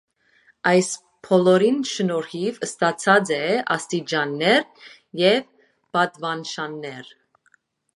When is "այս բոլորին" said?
0.69-1.77